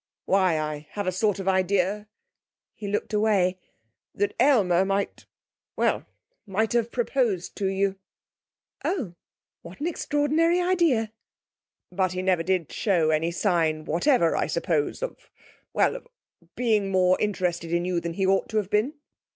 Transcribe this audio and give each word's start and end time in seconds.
'Why, 0.25 0.57
I 0.59 0.87
have 0.93 1.05
a 1.05 1.11
sort 1.11 1.37
of 1.37 1.47
idea,' 1.47 2.07
he 2.73 2.87
looked 2.87 3.13
away, 3.13 3.59
'that 4.15 4.33
Aylmer 4.39 4.83
might 4.83 5.27
well, 5.75 6.07
might 6.47 6.73
have 6.73 6.91
proposed 6.91 7.55
to 7.57 7.67
you!' 7.67 7.97
'Oh! 8.83 9.13
What 9.61 9.79
an 9.79 9.85
extraordinary 9.85 10.59
idea!' 10.59 11.11
'But 11.91 12.13
he 12.13 12.23
never 12.23 12.41
did 12.41 12.71
show 12.71 13.11
any 13.11 13.29
sign 13.29 13.85
whatever, 13.85 14.35
I 14.35 14.47
suppose 14.47 15.03
of 15.03 15.29
well, 15.71 15.95
of 15.95 16.07
being 16.55 16.89
more 16.89 17.15
interested 17.21 17.71
in 17.71 17.85
you 17.85 17.99
than 18.01 18.13
he 18.13 18.25
ought 18.25 18.49
to 18.49 18.57
have 18.57 18.71
been?' 18.71 18.95